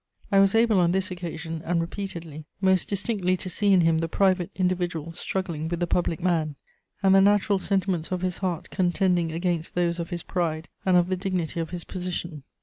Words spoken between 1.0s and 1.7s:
occasion,